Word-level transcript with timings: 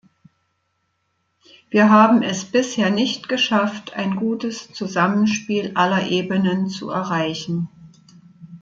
Wir 1.69 1.91
haben 1.91 2.23
es 2.23 2.43
bisher 2.45 2.89
nicht 2.89 3.29
geschafft, 3.29 3.93
ein 3.93 4.15
gutes 4.15 4.73
Zusammenspiel 4.73 5.73
aller 5.75 6.07
Ebenen 6.07 6.69
zu 6.69 6.89
erreichen. 6.89 7.69